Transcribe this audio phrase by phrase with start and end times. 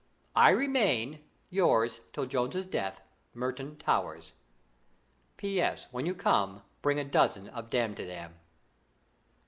[0.35, 1.19] "I remain,
[1.51, 3.01] "Yours till Jones's death,
[3.35, 4.33] "MERTON TOWERS.
[5.37, 5.89] "P.S.
[5.91, 8.33] When you come, bring a dozen of Damtidam."